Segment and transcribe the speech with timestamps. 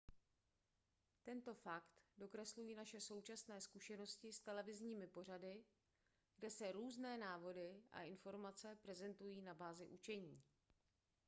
[1.23, 5.63] tento fakt dokreslují naše současné zkušenosti s televizními pořady
[6.39, 10.41] kde se různé návody a informace prezentují na bázi učení